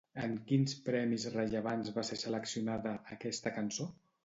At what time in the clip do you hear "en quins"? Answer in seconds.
0.27-0.71